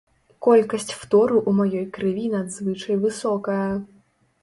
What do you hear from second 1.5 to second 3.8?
маёй крыві надзвычай высокая.